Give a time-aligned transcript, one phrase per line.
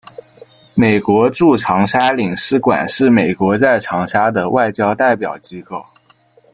[0.73, 5.85] 美国驻长沙领事馆是美国在长沙的外交代表机构。